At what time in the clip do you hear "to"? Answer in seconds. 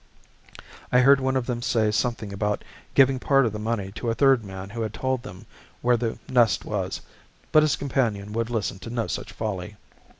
3.91-4.09, 8.79-8.89